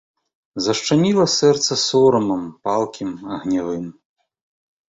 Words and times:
Зашчаміла 0.67 1.25
сэрца 1.33 1.77
сорамам, 1.83 2.41
палкім, 2.69 3.11
агнявым. 3.37 3.85